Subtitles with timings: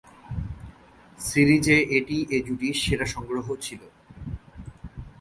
[1.19, 3.81] সিরিজে এটিই এ জুটির সেরা সংগ্রহ ছিল।